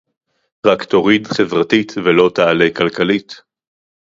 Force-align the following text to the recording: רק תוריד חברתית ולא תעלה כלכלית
רק 0.67 0.83
תוריד 0.83 1.27
חברתית 1.27 1.91
ולא 2.05 2.29
תעלה 2.35 2.65
כלכלית 2.77 3.41